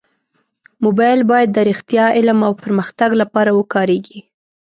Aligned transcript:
موبایل 0.85 1.19
باید 1.31 1.49
د 1.53 1.57
رښتیا، 1.69 2.05
علم 2.17 2.39
او 2.47 2.53
پرمختګ 2.63 3.09
لپاره 3.21 3.51
وکارېږي. 3.59 4.19